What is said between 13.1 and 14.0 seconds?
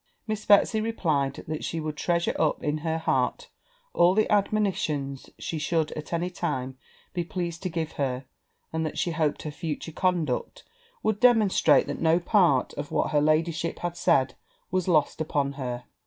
her ladyship had